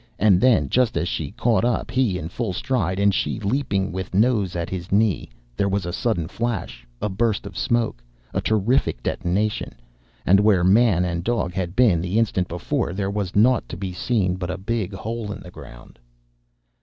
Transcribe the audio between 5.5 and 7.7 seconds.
there was a sudden flash, a burst of